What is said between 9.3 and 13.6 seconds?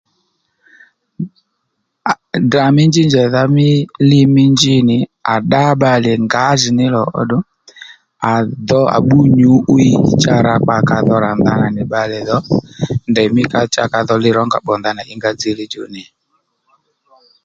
nyǔ'wiy cha rakpǎ ka dho ra ndanà nì bbalè dho ndèymí ka